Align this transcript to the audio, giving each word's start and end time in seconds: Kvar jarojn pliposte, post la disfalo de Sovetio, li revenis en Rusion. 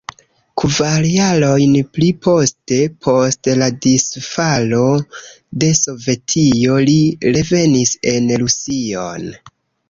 Kvar 0.59 1.03
jarojn 1.07 1.73
pliposte, 1.97 2.79
post 3.07 3.49
la 3.63 3.67
disfalo 3.87 4.81
de 5.65 5.69
Sovetio, 5.81 6.79
li 6.91 6.97
revenis 7.37 7.93
en 8.15 8.35
Rusion. 8.45 9.31